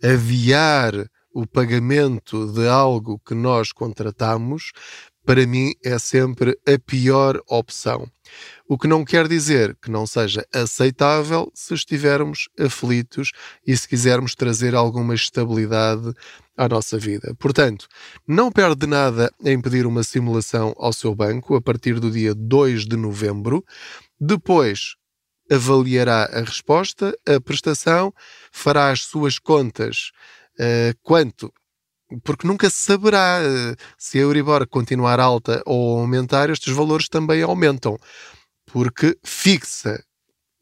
aviar 0.03 0.93
o 1.33 1.47
pagamento 1.47 2.51
de 2.51 2.67
algo 2.67 3.19
que 3.25 3.33
nós 3.33 3.71
contratamos, 3.71 4.71
para 5.25 5.45
mim 5.45 5.73
é 5.83 5.97
sempre 5.99 6.57
a 6.67 6.79
pior 6.79 7.41
opção. 7.47 8.09
O 8.67 8.77
que 8.77 8.87
não 8.87 9.03
quer 9.03 9.27
dizer 9.27 9.75
que 9.81 9.91
não 9.91 10.07
seja 10.07 10.45
aceitável 10.53 11.51
se 11.53 11.73
estivermos 11.73 12.47
aflitos 12.59 13.31
e 13.65 13.75
se 13.75 13.87
quisermos 13.87 14.33
trazer 14.33 14.73
alguma 14.73 15.13
estabilidade 15.13 16.13
à 16.57 16.67
nossa 16.67 16.97
vida. 16.97 17.35
Portanto, 17.37 17.87
não 18.27 18.51
perde 18.51 18.87
nada 18.87 19.31
em 19.43 19.59
pedir 19.59 19.85
uma 19.85 20.03
simulação 20.03 20.73
ao 20.77 20.93
seu 20.93 21.13
banco 21.13 21.55
a 21.55 21.61
partir 21.61 21.99
do 21.99 22.09
dia 22.09 22.33
2 22.33 22.85
de 22.85 22.95
novembro. 22.95 23.63
Depois, 24.19 24.95
avaliará 25.51 26.29
a 26.31 26.39
resposta, 26.39 27.13
a 27.27 27.41
prestação, 27.41 28.13
fará 28.51 28.89
as 28.89 29.01
suas 29.01 29.37
contas 29.37 30.11
uh, 30.59 30.97
quanto 31.01 31.51
porque 32.23 32.47
nunca 32.47 32.69
se 32.69 32.77
saberá 32.77 33.39
uh, 33.41 33.75
se 33.97 34.17
a 34.17 34.21
Euribor 34.21 34.67
continuar 34.67 35.19
alta 35.19 35.61
ou 35.65 35.99
aumentar, 35.99 36.49
estes 36.49 36.73
valores 36.73 37.07
também 37.07 37.41
aumentam, 37.41 37.97
porque 38.65 39.17
fixa 39.23 40.03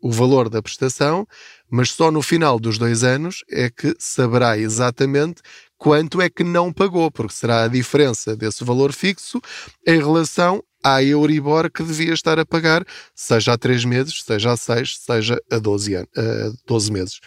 o 0.01 0.12
valor 0.12 0.49
da 0.49 0.62
prestação, 0.62 1.27
mas 1.69 1.91
só 1.91 2.09
no 2.12 2.21
final 2.21 2.59
dos 2.59 2.77
dois 2.77 3.03
anos 3.03 3.43
é 3.49 3.69
que 3.69 3.93
saberá 3.99 4.57
exatamente 4.57 5.41
quanto 5.77 6.21
é 6.21 6.29
que 6.29 6.43
não 6.43 6.71
pagou, 6.71 7.12
porque 7.12 7.33
será 7.33 7.63
a 7.63 7.67
diferença 7.67 8.35
desse 8.35 8.63
valor 8.63 8.93
fixo 8.93 9.41
em 9.85 9.97
relação 9.97 10.63
à 10.83 11.03
Euribor 11.03 11.69
que 11.71 11.83
devia 11.83 12.13
estar 12.13 12.39
a 12.39 12.45
pagar, 12.45 12.85
seja 13.13 13.53
a 13.53 13.57
3 13.57 13.85
meses, 13.85 14.23
seja 14.23 14.51
a 14.51 14.57
6, 14.57 14.99
seja 14.99 15.38
a 15.51 15.57
12, 15.57 15.95
anos, 15.95 16.09
a 16.15 16.51
12 16.65 16.91
meses. 16.91 17.19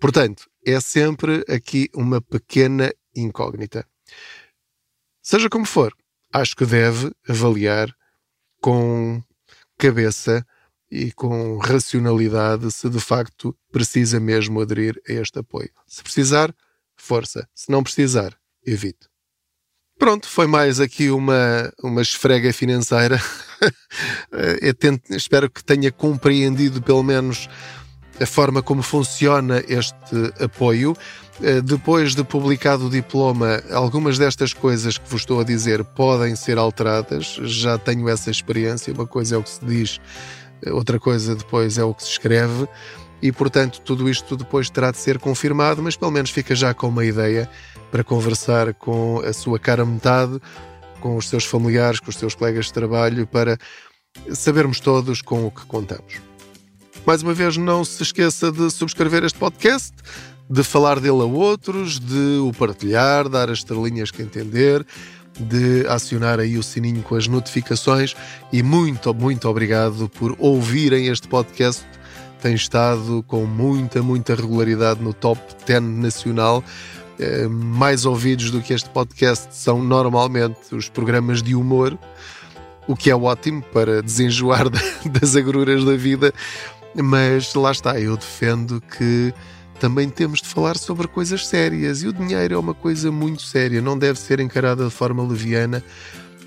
Portanto, 0.00 0.44
é 0.66 0.80
sempre 0.80 1.44
aqui 1.48 1.88
uma 1.94 2.20
pequena 2.20 2.92
incógnita. 3.14 3.86
Seja 5.22 5.48
como 5.48 5.64
for, 5.64 5.94
acho 6.32 6.54
que 6.54 6.66
deve 6.66 7.12
avaliar 7.28 7.94
com 8.60 9.22
cabeça 9.78 10.46
e 10.90 11.10
com 11.12 11.58
racionalidade 11.58 12.70
se 12.70 12.88
de 12.88 13.00
facto 13.00 13.56
precisa 13.72 14.20
mesmo 14.20 14.60
aderir 14.60 15.00
a 15.08 15.12
este 15.12 15.38
apoio. 15.38 15.70
Se 15.86 16.02
precisar, 16.02 16.54
força. 16.96 17.48
Se 17.54 17.70
não 17.70 17.82
precisar, 17.82 18.36
evite. 18.64 19.08
Pronto, 19.98 20.28
foi 20.28 20.46
mais 20.46 20.80
aqui 20.80 21.10
uma, 21.10 21.72
uma 21.82 22.02
esfrega 22.02 22.52
financeira. 22.52 23.20
tento, 24.78 25.14
espero 25.14 25.48
que 25.48 25.64
tenha 25.64 25.90
compreendido 25.90 26.82
pelo 26.82 27.02
menos 27.02 27.48
a 28.20 28.26
forma 28.26 28.62
como 28.62 28.82
funciona 28.82 29.62
este 29.68 30.32
apoio. 30.42 30.96
Eh, 31.42 31.60
depois 31.60 32.14
de 32.14 32.22
publicado 32.22 32.86
o 32.86 32.90
diploma, 32.90 33.62
algumas 33.72 34.18
destas 34.18 34.52
coisas 34.52 34.96
que 34.96 35.08
vos 35.08 35.22
estou 35.22 35.40
a 35.40 35.44
dizer 35.44 35.84
podem 35.84 36.36
ser 36.36 36.58
alteradas. 36.58 37.38
Já 37.42 37.76
tenho 37.76 38.08
essa 38.08 38.30
experiência. 38.30 38.94
Uma 38.94 39.06
coisa 39.06 39.34
é 39.34 39.38
o 39.38 39.42
que 39.42 39.50
se 39.50 39.64
diz, 39.64 40.00
eh, 40.64 40.72
outra 40.72 40.98
coisa 41.00 41.34
depois 41.34 41.76
é 41.76 41.84
o 41.84 41.92
que 41.92 42.04
se 42.04 42.10
escreve 42.10 42.68
e, 43.24 43.32
portanto, 43.32 43.80
tudo 43.80 44.06
isto 44.06 44.36
depois 44.36 44.68
terá 44.68 44.90
de 44.90 44.98
ser 44.98 45.18
confirmado, 45.18 45.82
mas 45.82 45.96
pelo 45.96 46.10
menos 46.10 46.30
fica 46.30 46.54
já 46.54 46.74
com 46.74 46.88
uma 46.88 47.06
ideia 47.06 47.48
para 47.90 48.04
conversar 48.04 48.74
com 48.74 49.22
a 49.24 49.32
sua 49.32 49.58
cara 49.58 49.82
metade, 49.84 50.38
com 51.00 51.16
os 51.16 51.30
seus 51.30 51.46
familiares, 51.46 52.00
com 52.00 52.10
os 52.10 52.16
seus 52.16 52.34
colegas 52.34 52.66
de 52.66 52.74
trabalho, 52.74 53.26
para 53.26 53.56
sabermos 54.30 54.78
todos 54.78 55.22
com 55.22 55.46
o 55.46 55.50
que 55.50 55.64
contamos. 55.64 56.33
Mais 57.06 57.22
uma 57.22 57.34
vez, 57.34 57.58
não 57.58 57.84
se 57.84 58.02
esqueça 58.02 58.50
de 58.50 58.70
subscrever 58.70 59.24
este 59.24 59.38
podcast, 59.38 59.92
de 60.48 60.62
falar 60.62 60.98
dele 60.98 61.20
a 61.20 61.26
outros, 61.26 62.00
de 62.00 62.38
o 62.38 62.50
partilhar, 62.58 63.28
dar 63.28 63.50
as 63.50 63.58
estrelinhas 63.58 64.10
que 64.10 64.22
entender, 64.22 64.86
de 65.38 65.86
acionar 65.86 66.40
aí 66.40 66.56
o 66.56 66.62
sininho 66.62 67.02
com 67.02 67.14
as 67.14 67.28
notificações. 67.28 68.16
E 68.50 68.62
muito, 68.62 69.12
muito 69.12 69.46
obrigado 69.50 70.08
por 70.08 70.34
ouvirem 70.38 71.08
este 71.08 71.28
podcast. 71.28 71.84
Tem 72.40 72.54
estado 72.54 73.22
com 73.28 73.44
muita, 73.44 74.02
muita 74.02 74.34
regularidade 74.34 75.02
no 75.02 75.12
top 75.12 75.40
10 75.66 75.82
nacional. 75.82 76.64
É, 77.18 77.46
mais 77.46 78.06
ouvidos 78.06 78.50
do 78.50 78.62
que 78.62 78.72
este 78.72 78.88
podcast 78.88 79.54
são 79.54 79.84
normalmente 79.84 80.74
os 80.74 80.88
programas 80.88 81.42
de 81.42 81.54
humor, 81.54 81.98
o 82.88 82.96
que 82.96 83.10
é 83.10 83.14
ótimo 83.14 83.62
para 83.62 84.02
desenjoar 84.02 84.68
das 85.08 85.36
agruras 85.36 85.84
da 85.84 85.94
vida, 85.96 86.32
mas 87.02 87.54
lá 87.54 87.72
está, 87.72 87.98
eu 88.00 88.16
defendo 88.16 88.80
que 88.80 89.32
também 89.80 90.08
temos 90.08 90.40
de 90.40 90.48
falar 90.48 90.76
sobre 90.76 91.08
coisas 91.08 91.46
sérias. 91.46 92.02
E 92.02 92.08
o 92.08 92.12
dinheiro 92.12 92.54
é 92.54 92.58
uma 92.58 92.74
coisa 92.74 93.10
muito 93.10 93.42
séria, 93.42 93.80
não 93.80 93.98
deve 93.98 94.18
ser 94.18 94.40
encarada 94.40 94.84
de 94.84 94.90
forma 94.90 95.22
leviana. 95.22 95.82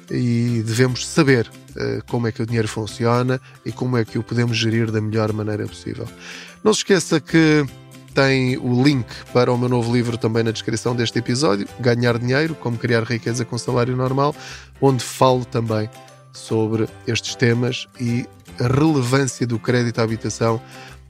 E 0.10 0.64
devemos 0.66 1.06
saber 1.06 1.48
uh, 1.48 2.04
como 2.08 2.28
é 2.28 2.32
que 2.32 2.42
o 2.42 2.46
dinheiro 2.46 2.68
funciona 2.68 3.42
e 3.66 3.72
como 3.74 3.98
é 3.98 4.06
que 4.06 4.18
o 4.18 4.24
podemos 4.24 4.56
gerir 4.56 4.90
da 4.90 5.02
melhor 5.02 5.34
maneira 5.34 5.68
possível. 5.68 6.08
Não 6.64 6.74
se 6.74 6.80
esqueça 6.80 7.20
que 7.20 7.66
tem 8.14 8.58
o 8.58 8.82
link 8.82 9.06
para 9.34 9.52
o 9.52 9.58
meu 9.58 9.70
novo 9.70 9.94
livro 9.94 10.18
também 10.18 10.44
na 10.44 10.52
descrição 10.52 10.96
deste 10.96 11.20
episódio, 11.20 11.68
Ganhar 11.80 12.18
Dinheiro, 12.18 12.56
Como 12.56 12.78
Criar 12.78 13.04
Riqueza 13.04 13.46
com 13.46 13.58
Salário 13.58 13.96
Normal, 13.96 14.34
onde 14.82 15.04
falo 15.04 15.46
também 15.46 15.88
sobre 16.34 16.88
estes 17.06 17.36
temas 17.36 17.88
e 18.00 18.26
a 18.60 18.68
relevância 18.68 19.46
do 19.46 19.60
crédito 19.60 20.00
à 20.00 20.04
habitação 20.04 20.62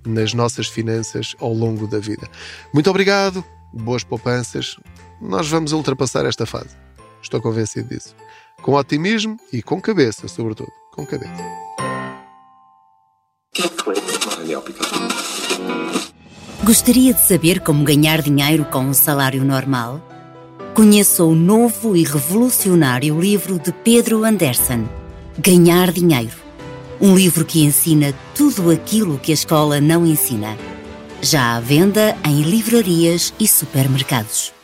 nas 0.06 0.34
nossas 0.34 0.68
finanças 0.68 1.36
ao 1.40 1.54
longo 1.54 1.88
da 1.88 2.00
vida. 2.00 2.28
Muito 2.74 2.90
obrigado, 2.90 3.44
boas 3.74 4.04
poupanças. 4.04 4.78
Nós 5.22 5.50
vamos 5.50 5.74
ultrapassar 5.74 6.26
esta 6.26 6.46
fase. 6.46 6.76
Estou 7.22 7.42
convencido 7.42 7.90
disso 7.90 8.16
com 8.62 8.74
otimismo 8.74 9.38
e 9.52 9.62
com 9.62 9.82
cabeça, 9.82 10.28
sobretudo. 10.28 10.72
Com 10.92 11.06
cabeça. 11.06 11.32
Gostaria 16.64 17.14
de 17.14 17.22
saber 17.22 17.62
como 17.62 17.84
ganhar 17.84 18.22
dinheiro 18.22 18.66
com 18.66 18.80
um 18.80 18.94
salário 18.94 19.44
normal? 19.44 20.02
Conheça 20.74 21.24
o 21.24 21.34
novo 21.34 21.96
e 21.96 22.04
revolucionário 22.04 23.20
livro 23.20 23.58
de 23.58 23.72
Pedro 23.72 24.24
Anderson, 24.24 24.88
Ganhar 25.40 25.92
Dinheiro. 25.92 26.47
Um 27.00 27.16
livro 27.16 27.46
que 27.46 27.64
ensina 27.64 28.12
tudo 28.34 28.72
aquilo 28.72 29.20
que 29.20 29.32
a 29.32 29.34
escola 29.34 29.80
não 29.80 30.04
ensina. 30.04 30.58
Já 31.22 31.56
à 31.56 31.60
venda 31.60 32.18
em 32.26 32.42
livrarias 32.42 33.32
e 33.40 33.48
supermercados. 33.48 34.57